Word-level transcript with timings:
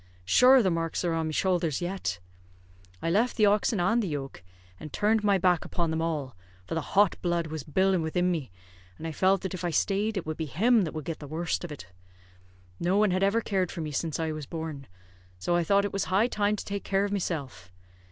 Shure 0.25 0.63
the 0.63 0.71
marks 0.71 1.05
are 1.05 1.13
on 1.13 1.27
me 1.27 1.31
showlthers 1.33 1.79
yet. 1.79 2.17
I 3.03 3.11
left 3.11 3.37
the 3.37 3.45
oxen 3.45 3.79
and 3.79 4.01
the 4.01 4.07
yoke, 4.07 4.41
and 4.79 4.91
turned 4.91 5.23
my 5.23 5.37
back 5.37 5.63
upon 5.63 5.91
them 5.91 6.01
all, 6.01 6.35
for 6.65 6.73
the 6.73 6.81
hot 6.81 7.17
blood 7.21 7.45
was 7.45 7.61
bilin' 7.63 8.01
widin 8.01 8.31
me; 8.31 8.49
and 8.97 9.05
I 9.05 9.11
felt 9.11 9.41
that 9.41 9.53
if 9.53 9.63
I 9.63 9.69
stayed 9.69 10.17
it 10.17 10.25
would 10.25 10.37
be 10.37 10.47
him 10.47 10.85
that 10.85 10.95
would 10.95 11.05
get 11.05 11.19
the 11.19 11.27
worst 11.27 11.63
of 11.63 11.71
it. 11.71 11.85
No 12.79 12.97
one 12.97 13.11
had 13.11 13.21
ever 13.21 13.41
cared 13.41 13.71
for 13.71 13.81
me 13.81 13.91
since 13.91 14.19
I 14.19 14.31
was 14.31 14.47
born, 14.47 14.87
so 15.37 15.55
I 15.55 15.63
thought 15.63 15.85
it 15.85 15.93
was 15.93 16.05
high 16.05 16.25
time 16.25 16.55
to 16.55 16.65
take 16.65 16.83
care 16.83 17.05
of 17.05 17.11
myself. 17.11 17.71